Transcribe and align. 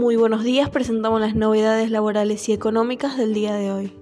Muy 0.00 0.16
buenos 0.16 0.42
días, 0.44 0.70
presentamos 0.70 1.20
las 1.20 1.34
novedades 1.34 1.90
laborales 1.90 2.48
y 2.48 2.54
económicas 2.54 3.18
del 3.18 3.34
día 3.34 3.54
de 3.54 3.70
hoy. 3.70 3.92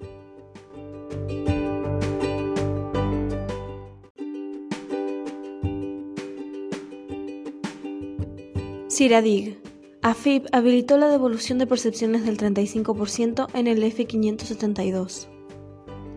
Ciradig. 8.89 9.59
AFIP 10.01 10.45
habilitó 10.53 10.95
la 10.95 11.09
devolución 11.09 11.57
de 11.57 11.67
percepciones 11.67 12.25
del 12.25 12.37
35% 12.37 13.47
en 13.53 13.67
el 13.67 13.83
F572. 13.83 15.38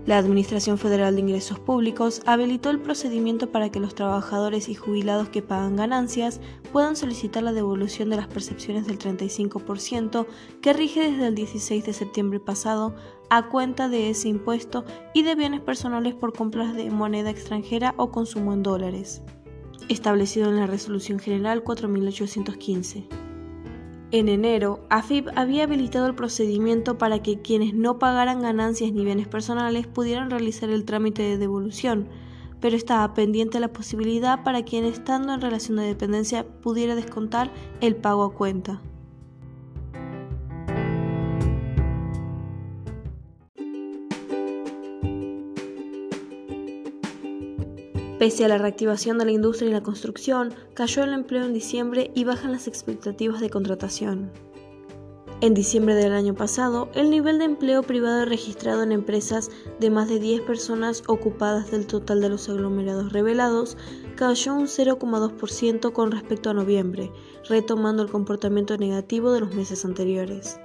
La 0.04 0.18
Administración 0.18 0.78
Federal 0.78 1.14
de 1.14 1.20
Ingresos 1.20 1.60
Públicos 1.60 2.22
habilitó 2.26 2.70
el 2.70 2.80
procedimiento 2.80 3.52
para 3.52 3.70
que 3.70 3.78
los 3.78 3.94
trabajadores 3.94 4.68
y 4.68 4.74
jubilados 4.74 5.28
que 5.28 5.42
pagan 5.42 5.76
ganancias 5.76 6.40
puedan 6.72 6.96
solicitar 6.96 7.44
la 7.44 7.52
devolución 7.52 8.10
de 8.10 8.16
las 8.16 8.26
percepciones 8.26 8.88
del 8.88 8.98
35% 8.98 10.26
que 10.60 10.72
rige 10.72 11.08
desde 11.08 11.28
el 11.28 11.36
16 11.36 11.86
de 11.86 11.92
septiembre 11.92 12.40
pasado 12.40 12.96
a 13.30 13.48
cuenta 13.48 13.88
de 13.88 14.10
ese 14.10 14.28
impuesto 14.28 14.84
y 15.14 15.22
de 15.22 15.36
bienes 15.36 15.60
personales 15.60 16.14
por 16.14 16.32
compras 16.32 16.74
de 16.74 16.90
moneda 16.90 17.30
extranjera 17.30 17.94
o 17.96 18.10
consumo 18.10 18.52
en 18.52 18.64
dólares, 18.64 19.22
establecido 19.88 20.48
en 20.48 20.56
la 20.56 20.66
Resolución 20.66 21.20
General 21.20 21.62
4815. 21.62 23.21
En 24.12 24.28
enero, 24.28 24.80
AFIP 24.90 25.28
había 25.36 25.64
habilitado 25.64 26.06
el 26.06 26.14
procedimiento 26.14 26.98
para 26.98 27.22
que 27.22 27.40
quienes 27.40 27.72
no 27.72 27.98
pagaran 27.98 28.42
ganancias 28.42 28.92
ni 28.92 29.06
bienes 29.06 29.26
personales 29.26 29.86
pudieran 29.86 30.28
realizar 30.28 30.68
el 30.68 30.84
trámite 30.84 31.22
de 31.22 31.38
devolución, 31.38 32.08
pero 32.60 32.76
estaba 32.76 33.14
pendiente 33.14 33.58
la 33.58 33.72
posibilidad 33.72 34.44
para 34.44 34.64
quien 34.64 34.84
estando 34.84 35.32
en 35.32 35.40
relación 35.40 35.78
de 35.78 35.84
dependencia 35.84 36.44
pudiera 36.60 36.94
descontar 36.94 37.50
el 37.80 37.96
pago 37.96 38.24
a 38.24 38.34
cuenta. 38.34 38.82
Pese 48.22 48.44
a 48.44 48.48
la 48.48 48.56
reactivación 48.56 49.18
de 49.18 49.24
la 49.24 49.32
industria 49.32 49.68
y 49.68 49.72
la 49.72 49.82
construcción, 49.82 50.54
cayó 50.74 51.02
el 51.02 51.12
empleo 51.12 51.44
en 51.44 51.52
diciembre 51.52 52.12
y 52.14 52.22
bajan 52.22 52.52
las 52.52 52.68
expectativas 52.68 53.40
de 53.40 53.50
contratación. 53.50 54.30
En 55.40 55.54
diciembre 55.54 55.96
del 55.96 56.12
año 56.12 56.32
pasado, 56.32 56.88
el 56.94 57.10
nivel 57.10 57.40
de 57.40 57.46
empleo 57.46 57.82
privado 57.82 58.24
registrado 58.24 58.84
en 58.84 58.92
empresas 58.92 59.50
de 59.80 59.90
más 59.90 60.08
de 60.08 60.20
10 60.20 60.42
personas 60.42 61.02
ocupadas 61.08 61.72
del 61.72 61.88
total 61.88 62.20
de 62.20 62.28
los 62.28 62.48
aglomerados 62.48 63.12
revelados 63.12 63.76
cayó 64.14 64.54
un 64.54 64.68
0,2% 64.68 65.92
con 65.92 66.12
respecto 66.12 66.50
a 66.50 66.54
noviembre, 66.54 67.10
retomando 67.48 68.04
el 68.04 68.08
comportamiento 68.08 68.76
negativo 68.76 69.32
de 69.32 69.40
los 69.40 69.52
meses 69.56 69.84
anteriores. 69.84 70.60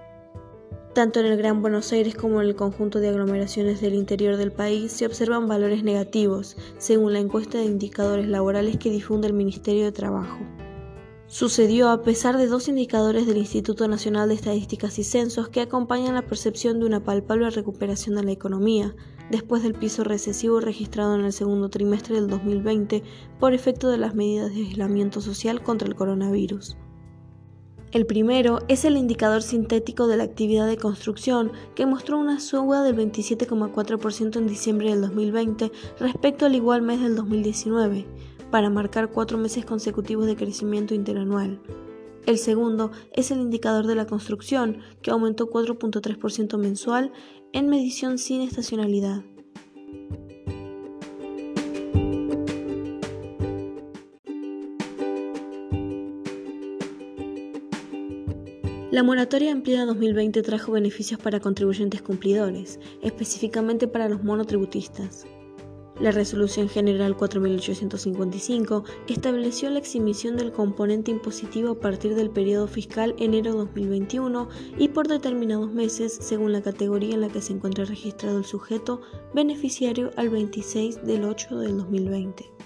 Tanto 0.97 1.19
en 1.19 1.27
el 1.27 1.37
Gran 1.37 1.61
Buenos 1.61 1.91
Aires 1.91 2.15
como 2.15 2.41
en 2.41 2.47
el 2.47 2.55
conjunto 2.55 2.99
de 2.99 3.09
aglomeraciones 3.09 3.81
del 3.81 3.93
interior 3.93 4.35
del 4.35 4.51
país 4.51 4.91
se 4.91 5.05
observan 5.05 5.47
valores 5.47 5.83
negativos, 5.83 6.57
según 6.79 7.13
la 7.13 7.19
encuesta 7.19 7.59
de 7.59 7.65
indicadores 7.65 8.27
laborales 8.27 8.77
que 8.77 8.89
difunde 8.89 9.27
el 9.27 9.33
Ministerio 9.33 9.85
de 9.85 9.91
Trabajo. 9.91 10.39
Sucedió 11.27 11.89
a 11.89 12.01
pesar 12.01 12.35
de 12.35 12.47
dos 12.47 12.67
indicadores 12.67 13.27
del 13.27 13.37
Instituto 13.37 13.87
Nacional 13.87 14.29
de 14.29 14.33
Estadísticas 14.33 14.97
y 14.97 15.03
Censos 15.03 15.49
que 15.49 15.61
acompañan 15.61 16.15
la 16.15 16.25
percepción 16.25 16.79
de 16.79 16.87
una 16.87 17.03
palpable 17.03 17.51
recuperación 17.51 18.15
de 18.15 18.23
la 18.23 18.31
economía, 18.31 18.95
después 19.29 19.61
del 19.61 19.75
piso 19.75 20.03
recesivo 20.03 20.61
registrado 20.61 21.13
en 21.13 21.25
el 21.25 21.31
segundo 21.31 21.69
trimestre 21.69 22.15
del 22.15 22.27
2020 22.27 23.03
por 23.39 23.53
efecto 23.53 23.91
de 23.91 23.99
las 23.99 24.15
medidas 24.15 24.49
de 24.49 24.61
aislamiento 24.61 25.21
social 25.21 25.61
contra 25.61 25.87
el 25.87 25.93
coronavirus. 25.93 26.75
El 27.97 28.05
primero 28.05 28.59
es 28.67 28.85
el 28.85 28.95
indicador 28.95 29.41
sintético 29.41 30.05
de 30.05 30.17
la 30.17 30.23
actividad 30.23 30.67
de 30.67 30.77
construcción, 30.77 31.51
que 31.73 31.87
mostró 31.87 32.19
una 32.19 32.39
suba 32.39 32.83
del 32.83 32.95
27,4% 32.95 34.35
en 34.37 34.45
diciembre 34.45 34.91
del 34.91 35.01
2020 35.01 35.71
respecto 35.99 36.45
al 36.45 36.53
igual 36.53 36.83
mes 36.83 37.01
del 37.01 37.15
2019, 37.15 38.05
para 38.51 38.69
marcar 38.69 39.09
cuatro 39.09 39.39
meses 39.39 39.65
consecutivos 39.65 40.27
de 40.27 40.35
crecimiento 40.35 40.93
interanual. 40.93 41.59
El 42.27 42.37
segundo 42.37 42.91
es 43.13 43.31
el 43.31 43.39
indicador 43.39 43.87
de 43.87 43.95
la 43.95 44.05
construcción, 44.05 44.77
que 45.01 45.09
aumentó 45.09 45.49
4.3% 45.49 46.55
mensual 46.59 47.11
en 47.51 47.67
medición 47.67 48.19
sin 48.19 48.41
estacionalidad. 48.41 49.23
La 58.97 59.03
moratoria 59.03 59.51
ampliada 59.51 59.85
2020 59.85 60.41
trajo 60.41 60.71
beneficios 60.71 61.19
para 61.19 61.39
contribuyentes 61.39 62.01
cumplidores, 62.01 62.79
específicamente 63.03 63.87
para 63.87 64.09
los 64.09 64.23
monotributistas. 64.23 65.27
La 65.99 66.09
Resolución 66.09 66.67
General 66.67 67.15
4855 67.15 68.85
estableció 69.07 69.69
la 69.69 69.77
exhibición 69.77 70.35
del 70.35 70.51
componente 70.51 71.11
impositivo 71.11 71.73
a 71.73 71.79
partir 71.79 72.15
del 72.15 72.31
periodo 72.31 72.65
fiscal 72.67 73.13
enero 73.19 73.53
2021 73.53 74.49
y 74.79 74.87
por 74.87 75.07
determinados 75.07 75.71
meses 75.71 76.17
según 76.19 76.51
la 76.51 76.63
categoría 76.63 77.13
en 77.13 77.21
la 77.21 77.29
que 77.29 77.43
se 77.43 77.53
encuentra 77.53 77.85
registrado 77.85 78.39
el 78.39 78.45
sujeto 78.45 79.01
beneficiario 79.31 80.09
al 80.17 80.29
26 80.29 81.03
del 81.03 81.23
8 81.23 81.59
del 81.59 81.77
2020. 81.77 82.56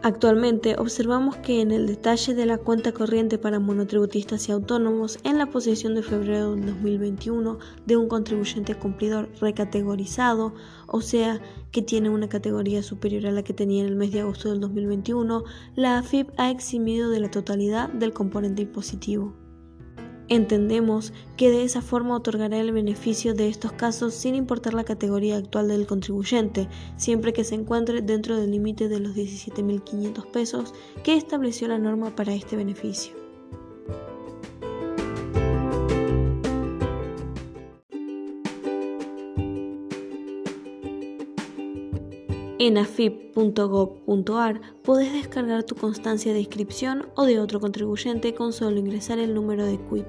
Actualmente 0.00 0.76
observamos 0.78 1.36
que 1.38 1.60
en 1.60 1.72
el 1.72 1.88
detalle 1.88 2.32
de 2.32 2.46
la 2.46 2.56
cuenta 2.56 2.92
corriente 2.92 3.36
para 3.36 3.58
monotributistas 3.58 4.48
y 4.48 4.52
autónomos 4.52 5.18
en 5.24 5.38
la 5.38 5.46
posición 5.46 5.96
de 5.96 6.04
febrero 6.04 6.54
de 6.54 6.66
2021 6.66 7.58
de 7.84 7.96
un 7.96 8.06
contribuyente 8.06 8.76
cumplidor 8.76 9.28
recategorizado, 9.40 10.54
o 10.86 11.00
sea, 11.00 11.40
que 11.72 11.82
tiene 11.82 12.10
una 12.10 12.28
categoría 12.28 12.84
superior 12.84 13.26
a 13.26 13.32
la 13.32 13.42
que 13.42 13.54
tenía 13.54 13.82
en 13.82 13.88
el 13.88 13.96
mes 13.96 14.12
de 14.12 14.20
agosto 14.20 14.50
del 14.50 14.60
2021, 14.60 15.42
la 15.74 15.98
AFIP 15.98 16.30
ha 16.36 16.50
eximido 16.50 17.10
de 17.10 17.18
la 17.18 17.30
totalidad 17.32 17.88
del 17.88 18.12
componente 18.12 18.62
impositivo. 18.62 19.47
Entendemos 20.30 21.14
que 21.36 21.50
de 21.50 21.64
esa 21.64 21.80
forma 21.80 22.14
otorgará 22.14 22.58
el 22.58 22.72
beneficio 22.72 23.34
de 23.34 23.48
estos 23.48 23.72
casos 23.72 24.12
sin 24.12 24.34
importar 24.34 24.74
la 24.74 24.84
categoría 24.84 25.36
actual 25.36 25.68
del 25.68 25.86
contribuyente, 25.86 26.68
siempre 26.96 27.32
que 27.32 27.44
se 27.44 27.54
encuentre 27.54 28.02
dentro 28.02 28.36
del 28.36 28.50
límite 28.50 28.88
de 28.88 29.00
los 29.00 29.14
17.500 29.14 30.26
pesos 30.26 30.74
que 31.02 31.16
estableció 31.16 31.68
la 31.68 31.78
norma 31.78 32.14
para 32.14 32.34
este 32.34 32.56
beneficio. 32.56 33.27
En 42.60 42.76
afip.gov.ar 42.76 44.60
puedes 44.82 45.12
descargar 45.12 45.62
tu 45.62 45.76
constancia 45.76 46.32
de 46.32 46.40
inscripción 46.40 47.06
o 47.14 47.24
de 47.24 47.38
otro 47.38 47.60
contribuyente 47.60 48.34
con 48.34 48.52
solo 48.52 48.80
ingresar 48.80 49.20
el 49.20 49.32
número 49.32 49.64
de 49.64 49.78
quit. 49.78 50.06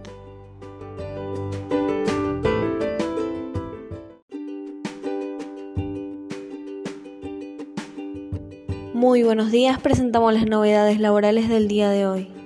Muy 8.96 9.22
buenos 9.22 9.52
días, 9.52 9.80
presentamos 9.80 10.34
las 10.34 10.48
novedades 10.48 11.00
laborales 11.00 11.50
del 11.50 11.68
día 11.68 11.92
de 11.92 12.08
hoy. 12.08 12.39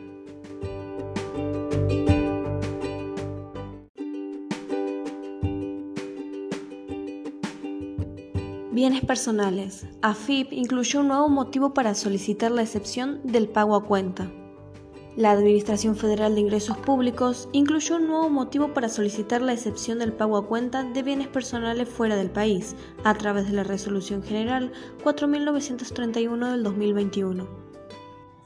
Bienes 8.73 9.06
personales. 9.06 9.85
AFIP 10.01 10.51
incluyó 10.51 11.01
un 11.01 11.09
nuevo 11.09 11.29
motivo 11.29 11.75
para 11.75 11.94
solicitar 11.94 12.50
la 12.50 12.63
excepción 12.63 13.19
del 13.23 13.47
pago 13.47 13.75
a 13.75 13.84
cuenta. 13.84 14.31
La 15.16 15.29
Administración 15.29 15.96
Federal 15.96 16.34
de 16.34 16.41
Ingresos 16.41 16.79
Públicos 16.79 17.47
incluyó 17.52 17.97
un 17.97 18.08
nuevo 18.08 18.31
motivo 18.31 18.73
para 18.73 18.90
solicitar 18.90 19.43
la 19.43 19.53
excepción 19.53 19.99
del 19.99 20.11
pago 20.11 20.37
a 20.37 20.47
cuenta 20.47 20.84
de 20.85 21.03
bienes 21.03 21.28
personales 21.28 21.87
fuera 21.87 22.16
del 22.16 22.31
país, 22.31 22.75
a 23.03 23.14
través 23.14 23.46
de 23.46 23.53
la 23.53 23.64
Resolución 23.64 24.23
General 24.23 24.72
4931 25.03 26.52
del 26.53 26.64
2021. 26.64 27.47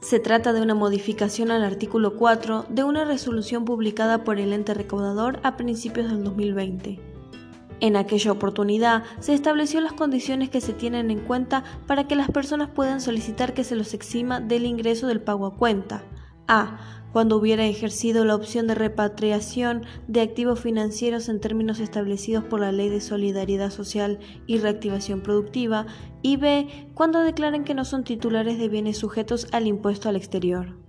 Se 0.00 0.20
trata 0.20 0.52
de 0.52 0.60
una 0.60 0.74
modificación 0.74 1.50
al 1.50 1.64
artículo 1.64 2.16
4 2.16 2.66
de 2.68 2.84
una 2.84 3.06
resolución 3.06 3.64
publicada 3.64 4.24
por 4.24 4.38
el 4.38 4.52
ente 4.52 4.74
recaudador 4.74 5.40
a 5.42 5.56
principios 5.56 6.10
del 6.10 6.22
2020. 6.22 7.17
En 7.80 7.96
aquella 7.96 8.32
oportunidad 8.32 9.04
se 9.20 9.34
estableció 9.34 9.80
las 9.80 9.92
condiciones 9.92 10.48
que 10.48 10.60
se 10.60 10.72
tienen 10.72 11.10
en 11.10 11.20
cuenta 11.20 11.62
para 11.86 12.08
que 12.08 12.16
las 12.16 12.30
personas 12.30 12.70
puedan 12.70 13.00
solicitar 13.00 13.54
que 13.54 13.62
se 13.62 13.76
los 13.76 13.94
exima 13.94 14.40
del 14.40 14.66
ingreso 14.66 15.06
del 15.06 15.20
pago 15.20 15.46
a 15.46 15.56
cuenta. 15.56 16.02
A. 16.48 16.78
Cuando 17.12 17.36
hubiera 17.36 17.64
ejercido 17.64 18.24
la 18.24 18.34
opción 18.34 18.66
de 18.66 18.74
repatriación 18.74 19.84
de 20.08 20.20
activos 20.20 20.60
financieros 20.60 21.28
en 21.28 21.40
términos 21.40 21.80
establecidos 21.80 22.44
por 22.44 22.60
la 22.60 22.72
Ley 22.72 22.88
de 22.90 23.00
Solidaridad 23.00 23.70
Social 23.70 24.18
y 24.46 24.58
Reactivación 24.58 25.22
Productiva. 25.22 25.86
Y 26.20 26.36
B. 26.36 26.90
Cuando 26.94 27.20
declaren 27.20 27.64
que 27.64 27.74
no 27.74 27.84
son 27.84 28.04
titulares 28.04 28.58
de 28.58 28.68
bienes 28.68 28.98
sujetos 28.98 29.46
al 29.52 29.66
impuesto 29.66 30.08
al 30.08 30.16
exterior. 30.16 30.87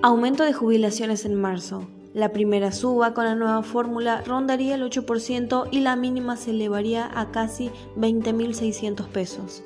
Aumento 0.00 0.44
de 0.44 0.52
jubilaciones 0.52 1.24
en 1.24 1.34
marzo. 1.34 1.88
La 2.14 2.32
primera 2.32 2.70
suba 2.70 3.14
con 3.14 3.24
la 3.24 3.34
nueva 3.34 3.64
fórmula 3.64 4.22
rondaría 4.24 4.76
el 4.76 4.88
8% 4.88 5.66
y 5.72 5.80
la 5.80 5.96
mínima 5.96 6.36
se 6.36 6.52
elevaría 6.52 7.10
a 7.18 7.32
casi 7.32 7.72
20.600 7.96 9.08
pesos. 9.08 9.64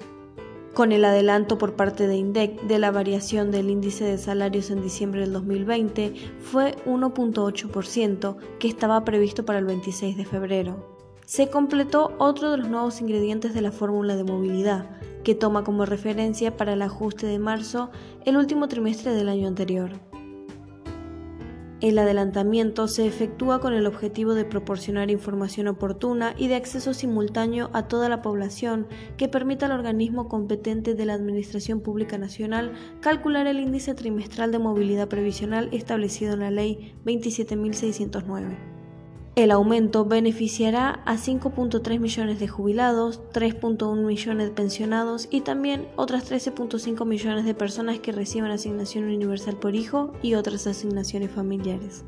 Con 0.73 0.93
el 0.93 1.05
adelanto 1.05 1.58
por 1.58 1.76
parte 1.76 2.06
de 2.06 2.17
INDEC 2.17 2.62
de 2.62 2.79
la 2.79 2.90
variación 2.90 3.50
del 3.50 3.69
índice 3.69 4.05
de 4.05 4.17
salarios 4.17 4.70
en 4.70 4.82
diciembre 4.82 5.20
del 5.20 5.34
2020 5.34 6.14
fue 6.40 6.76
1.8%, 6.87 8.37
que 8.58 8.69
estaba 8.69 9.05
previsto 9.05 9.44
para 9.44 9.58
el 9.58 9.67
26 9.67 10.17
de 10.17 10.25
febrero. 10.25 10.96
Se 11.26 11.50
completó 11.50 12.14
otro 12.17 12.52
de 12.52 12.56
los 12.56 12.70
nuevos 12.70 13.02
ingredientes 13.02 13.52
de 13.52 13.61
la 13.61 13.70
fórmula 13.70 14.17
de 14.17 14.25
movilidad, 14.25 14.87
que 15.25 15.34
toma 15.34 15.62
como 15.62 15.84
referencia 15.84 16.56
para 16.56 16.73
el 16.73 16.81
ajuste 16.81 17.26
de 17.26 17.38
marzo 17.38 17.90
el 18.25 18.38
último 18.38 18.67
trimestre 18.69 19.12
del 19.12 19.29
año 19.29 19.46
anterior. 19.46 19.90
El 21.82 21.99
adelantamiento 21.99 22.87
se 22.87 23.08
efectúa 23.08 23.58
con 23.58 23.75
el 23.75 23.87
objetivo 23.87 24.34
de 24.34 24.44
proporcionar 24.44 25.11
información 25.11 25.67
oportuna 25.67 26.32
y 26.38 26.46
de 26.46 26.55
acceso 26.55 26.94
simultáneo 26.94 27.70
a 27.73 27.88
toda 27.88 28.08
la 28.08 28.23
población 28.23 28.87
que 29.17 29.29
permita 29.29 29.67
al 29.67 29.73
organismo 29.73 30.29
competente 30.29 30.94
de 30.94 31.06
la 31.06 31.14
Administración 31.14 31.81
Pública 31.81 32.19
Nacional 32.19 32.73
calcular 33.00 33.49
el 33.49 33.58
índice 33.58 33.94
trimestral 33.94 34.52
de 34.52 34.61
movilidad 34.61 35.08
previsional 35.08 35.70
establecido 35.73 36.34
en 36.34 36.40
la 36.40 36.52
Ley 36.52 36.94
27.609. 37.05 38.71
El 39.34 39.50
aumento 39.50 40.05
beneficiará 40.05 41.00
a 41.06 41.17
5.3 41.17 41.99
millones 41.99 42.38
de 42.38 42.49
jubilados, 42.49 43.23
3.1 43.32 44.05
millones 44.05 44.49
de 44.49 44.52
pensionados 44.52 45.26
y 45.31 45.40
también 45.40 45.88
otras 45.96 46.31
13.5 46.31 47.06
millones 47.06 47.46
de 47.46 47.55
personas 47.55 47.99
que 47.99 48.12
reciban 48.12 48.50
asignación 48.50 49.05
universal 49.05 49.56
por 49.56 49.75
hijo 49.75 50.12
y 50.20 50.34
otras 50.34 50.67
asignaciones 50.67 51.31
familiares. 51.31 52.05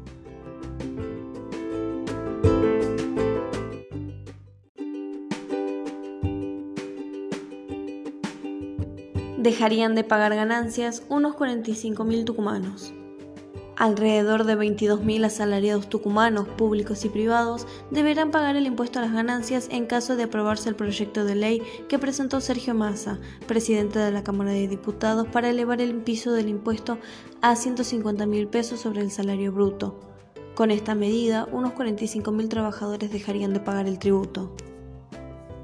Dejarían 9.38 9.94
de 9.94 10.04
pagar 10.04 10.34
ganancias 10.34 11.04
unos 11.08 11.34
45.000 11.36 12.24
tucumanos. 12.26 12.92
Alrededor 13.76 14.44
de 14.44 14.56
22.000 14.56 15.24
asalariados 15.24 15.88
tucumanos, 15.88 16.46
públicos 16.46 17.04
y 17.04 17.08
privados, 17.08 17.66
deberán 17.90 18.30
pagar 18.30 18.54
el 18.54 18.66
impuesto 18.66 18.98
a 18.98 19.02
las 19.02 19.12
ganancias 19.12 19.68
en 19.70 19.86
caso 19.86 20.14
de 20.14 20.24
aprobarse 20.24 20.68
el 20.68 20.76
proyecto 20.76 21.24
de 21.24 21.34
ley 21.34 21.62
que 21.88 21.98
presentó 21.98 22.40
Sergio 22.40 22.74
Massa, 22.74 23.18
presidente 23.48 23.98
de 23.98 24.12
la 24.12 24.22
Cámara 24.22 24.52
de 24.52 24.68
Diputados, 24.68 25.26
para 25.26 25.50
elevar 25.50 25.80
el 25.80 25.94
piso 25.96 26.32
del 26.32 26.48
impuesto 26.48 26.98
a 27.40 27.54
150.000 27.54 28.48
pesos 28.48 28.80
sobre 28.80 29.00
el 29.00 29.10
salario 29.10 29.52
bruto. 29.52 29.98
Con 30.54 30.70
esta 30.70 30.94
medida, 30.94 31.48
unos 31.50 31.72
45.000 31.72 32.48
trabajadores 32.48 33.10
dejarían 33.10 33.52
de 33.52 33.60
pagar 33.60 33.88
el 33.88 33.98
tributo. 33.98 34.54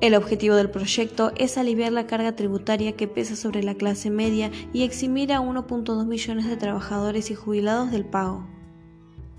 El 0.01 0.15
objetivo 0.15 0.55
del 0.55 0.71
proyecto 0.71 1.31
es 1.37 1.59
aliviar 1.59 1.93
la 1.93 2.07
carga 2.07 2.35
tributaria 2.35 2.93
que 2.93 3.07
pesa 3.07 3.37
sobre 3.37 3.63
la 3.63 3.75
clase 3.75 4.09
media 4.09 4.51
y 4.73 4.83
eximir 4.83 5.31
a 5.31 5.41
1.2 5.41 6.07
millones 6.07 6.47
de 6.47 6.57
trabajadores 6.57 7.31
y 7.31 7.35
jubilados 7.35 7.91
del 7.91 8.07
pago. 8.07 8.47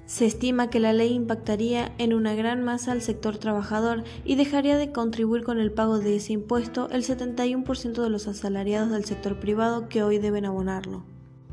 Se 0.06 0.28
estima 0.28 0.70
que 0.70 0.80
la 0.80 0.94
ley 0.94 1.14
impactaría 1.14 1.96
en 1.98 2.14
una 2.14 2.36
gran 2.36 2.64
masa 2.64 2.92
al 2.92 3.02
sector 3.02 3.40
trabajador 3.40 4.04
y 4.24 4.36
dejaría 4.36 4.78
de 4.78 4.92
contribuir 4.92 5.44
con 5.44 5.60
el 5.60 5.72
pago 5.72 5.98
de 5.98 6.18
ese 6.18 6.34
impuesto 6.34 6.90
el 6.92 7.04
71% 7.04 8.04
de 8.04 8.10
los 8.10 8.28
asalariados 8.28 8.92
del 8.92 9.06
sector 9.06 9.40
privado 9.40 9.90
que 9.90 10.04
hoy 10.04 10.20
deben 10.20 10.46
abonarlo. 10.46 11.06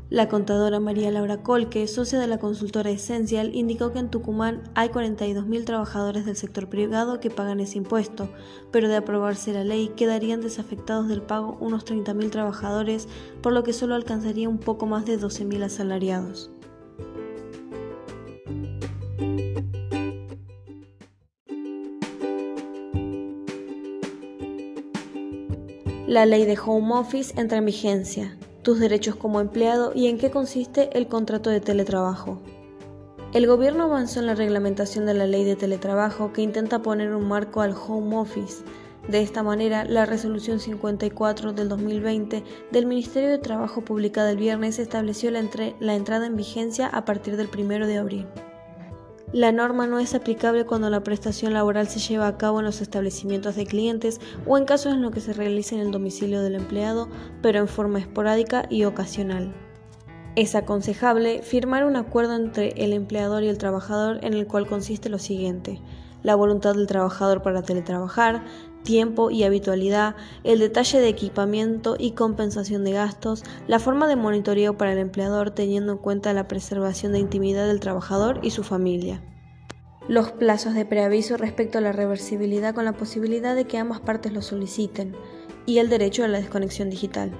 La 0.09 0.27
contadora 0.27 0.79
María 0.79 1.11
Laura 1.11 1.43
Colque, 1.43 1.85
socia 1.85 2.17
de 2.17 2.25
la 2.25 2.39
consultora 2.39 2.89
Essential, 2.89 3.53
indicó 3.53 3.91
que 3.91 3.99
en 3.99 4.09
Tucumán 4.09 4.63
hay 4.73 4.89
42.000 4.89 5.65
trabajadores 5.65 6.25
del 6.25 6.35
sector 6.35 6.67
privado 6.67 7.19
que 7.19 7.29
pagan 7.29 7.59
ese 7.59 7.77
impuesto, 7.77 8.27
pero 8.71 8.87
de 8.87 8.95
aprobarse 8.95 9.53
la 9.53 9.63
ley 9.63 9.89
quedarían 9.89 10.41
desafectados 10.41 11.09
del 11.09 11.21
pago 11.21 11.57
unos 11.59 11.85
30.000 11.85 12.31
trabajadores, 12.31 13.07
por 13.43 13.53
lo 13.53 13.61
que 13.61 13.71
solo 13.71 13.93
alcanzaría 13.93 14.49
un 14.49 14.57
poco 14.57 14.87
más 14.87 15.05
de 15.05 15.19
12.000 15.19 15.65
asalariados. 15.65 16.49
La 26.07 26.25
ley 26.25 26.45
de 26.45 26.57
Home 26.57 26.95
Office 26.95 27.39
entra 27.39 27.59
en 27.59 27.65
vigencia 27.65 28.38
tus 28.69 28.79
derechos 28.79 29.15
como 29.15 29.41
empleado 29.41 29.93
y 29.95 30.05
en 30.05 30.19
qué 30.19 30.29
consiste 30.29 30.95
el 30.95 31.07
contrato 31.07 31.49
de 31.49 31.59
teletrabajo. 31.59 32.39
El 33.33 33.47
gobierno 33.47 33.85
avanzó 33.85 34.19
en 34.19 34.27
la 34.27 34.35
reglamentación 34.35 35.07
de 35.07 35.15
la 35.15 35.25
ley 35.25 35.43
de 35.43 35.55
teletrabajo 35.55 36.33
que 36.33 36.43
intenta 36.43 36.83
poner 36.83 37.15
un 37.15 37.27
marco 37.27 37.61
al 37.61 37.73
home 37.73 38.15
office. 38.15 38.63
De 39.07 39.23
esta 39.23 39.41
manera, 39.41 39.85
la 39.85 40.05
resolución 40.05 40.59
54 40.59 41.53
del 41.53 41.67
2020 41.67 42.43
del 42.69 42.85
Ministerio 42.85 43.29
de 43.29 43.39
Trabajo 43.39 43.81
publicada 43.81 44.29
el 44.29 44.37
viernes 44.37 44.77
estableció 44.77 45.31
la, 45.31 45.43
la 45.79 45.95
entrada 45.95 46.27
en 46.27 46.35
vigencia 46.35 46.85
a 46.89 47.05
partir 47.05 47.37
del 47.37 47.49
1 47.51 47.87
de 47.87 47.97
abril. 47.97 48.27
La 49.31 49.51
norma 49.51 49.85
no 49.85 49.99
es 49.99 50.15
aplicable 50.15 50.65
cuando 50.65 50.89
la 50.89 51.03
prestación 51.03 51.53
laboral 51.53 51.87
se 51.87 51.99
lleva 51.99 52.25
a 52.25 52.37
cabo 52.37 52.59
en 52.59 52.65
los 52.65 52.81
establecimientos 52.81 53.55
de 53.55 53.67
clientes 53.67 54.19
o 54.47 54.57
en 54.57 54.65
casos 54.65 54.93
en 54.93 55.03
los 55.03 55.11
que 55.11 55.21
se 55.21 55.33
realice 55.33 55.75
en 55.75 55.81
el 55.81 55.91
domicilio 55.91 56.41
del 56.41 56.55
empleado, 56.55 57.07
pero 57.43 57.59
en 57.59 57.67
forma 57.67 57.99
esporádica 57.99 58.65
y 58.71 58.85
ocasional. 58.85 59.53
Es 60.35 60.55
aconsejable 60.55 61.43
firmar 61.43 61.85
un 61.85 61.95
acuerdo 61.95 62.35
entre 62.35 62.69
el 62.83 62.91
empleador 62.91 63.43
y 63.43 63.49
el 63.49 63.59
trabajador 63.59 64.17
en 64.23 64.33
el 64.33 64.47
cual 64.47 64.65
consiste 64.65 65.09
lo 65.09 65.19
siguiente 65.19 65.79
la 66.23 66.35
voluntad 66.35 66.75
del 66.75 66.87
trabajador 66.87 67.41
para 67.41 67.61
teletrabajar, 67.61 68.43
tiempo 68.83 69.29
y 69.29 69.43
habitualidad, 69.43 70.15
el 70.43 70.59
detalle 70.59 70.99
de 70.99 71.09
equipamiento 71.09 71.95
y 71.99 72.11
compensación 72.11 72.83
de 72.83 72.93
gastos, 72.93 73.43
la 73.67 73.79
forma 73.79 74.07
de 74.07 74.15
monitoreo 74.15 74.77
para 74.77 74.93
el 74.93 74.99
empleador 74.99 75.51
teniendo 75.51 75.93
en 75.93 75.97
cuenta 75.97 76.33
la 76.33 76.47
preservación 76.47 77.11
de 77.11 77.19
intimidad 77.19 77.67
del 77.67 77.79
trabajador 77.79 78.39
y 78.41 78.51
su 78.51 78.63
familia. 78.63 79.21
Los 80.07 80.31
plazos 80.31 80.73
de 80.73 80.85
preaviso 80.85 81.37
respecto 81.37 81.77
a 81.77 81.81
la 81.81 81.91
reversibilidad 81.91 82.73
con 82.73 82.85
la 82.85 82.93
posibilidad 82.93 83.55
de 83.55 83.65
que 83.65 83.77
ambas 83.77 83.99
partes 83.99 84.33
lo 84.33 84.41
soliciten 84.41 85.15
y 85.65 85.77
el 85.77 85.89
derecho 85.89 86.23
a 86.23 86.27
la 86.27 86.39
desconexión 86.39 86.89
digital. 86.89 87.31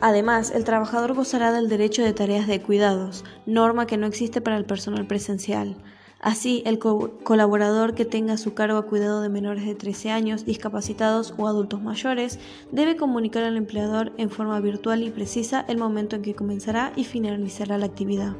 Además, 0.00 0.52
el 0.54 0.64
trabajador 0.64 1.14
gozará 1.14 1.52
del 1.52 1.68
derecho 1.68 2.02
de 2.02 2.14
tareas 2.14 2.46
de 2.46 2.62
cuidados, 2.62 3.24
norma 3.44 3.86
que 3.86 3.96
no 3.96 4.06
existe 4.06 4.40
para 4.40 4.56
el 4.56 4.64
personal 4.64 5.06
presencial. 5.06 5.76
Así, 6.20 6.62
el 6.66 6.78
colaborador 6.78 7.94
que 7.94 8.04
tenga 8.04 8.34
a 8.34 8.38
su 8.38 8.52
cargo 8.52 8.76
a 8.76 8.86
cuidado 8.86 9.22
de 9.22 9.30
menores 9.30 9.64
de 9.64 9.74
13 9.74 10.10
años, 10.10 10.44
discapacitados 10.44 11.32
o 11.38 11.48
adultos 11.48 11.80
mayores, 11.80 12.38
debe 12.70 12.96
comunicar 12.96 13.42
al 13.42 13.56
empleador 13.56 14.12
en 14.18 14.28
forma 14.28 14.60
virtual 14.60 15.02
y 15.02 15.10
precisa 15.10 15.64
el 15.66 15.78
momento 15.78 16.16
en 16.16 16.22
que 16.22 16.34
comenzará 16.34 16.92
y 16.94 17.04
finalizará 17.04 17.78
la 17.78 17.86
actividad. 17.86 18.36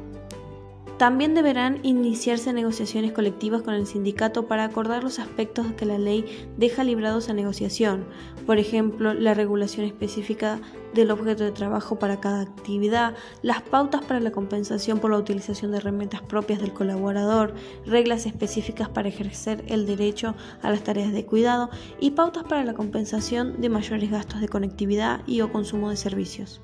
También 1.01 1.33
deberán 1.33 1.79
iniciarse 1.81 2.53
negociaciones 2.53 3.11
colectivas 3.11 3.63
con 3.63 3.73
el 3.73 3.87
sindicato 3.87 4.45
para 4.45 4.65
acordar 4.65 5.03
los 5.03 5.17
aspectos 5.17 5.65
que 5.75 5.87
la 5.87 5.97
ley 5.97 6.47
deja 6.57 6.83
librados 6.83 7.27
a 7.27 7.33
negociación, 7.33 8.05
por 8.45 8.59
ejemplo, 8.59 9.15
la 9.15 9.33
regulación 9.33 9.87
específica 9.87 10.59
del 10.93 11.09
objeto 11.09 11.43
de 11.43 11.53
trabajo 11.53 11.97
para 11.97 12.19
cada 12.19 12.41
actividad, 12.41 13.15
las 13.41 13.63
pautas 13.63 14.03
para 14.05 14.19
la 14.19 14.29
compensación 14.29 14.99
por 14.99 15.09
la 15.09 15.17
utilización 15.17 15.71
de 15.71 15.77
herramientas 15.77 16.21
propias 16.21 16.61
del 16.61 16.71
colaborador, 16.71 17.55
reglas 17.83 18.27
específicas 18.27 18.87
para 18.87 19.09
ejercer 19.09 19.63
el 19.69 19.87
derecho 19.87 20.35
a 20.61 20.69
las 20.69 20.83
tareas 20.83 21.13
de 21.13 21.25
cuidado 21.25 21.71
y 21.99 22.11
pautas 22.11 22.43
para 22.43 22.63
la 22.63 22.75
compensación 22.75 23.59
de 23.59 23.69
mayores 23.69 24.11
gastos 24.11 24.39
de 24.39 24.49
conectividad 24.49 25.21
y 25.25 25.41
o 25.41 25.51
consumo 25.51 25.89
de 25.89 25.97
servicios. 25.97 26.61